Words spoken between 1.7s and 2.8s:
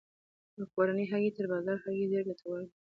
هګیو ډیرې ګټورې دي.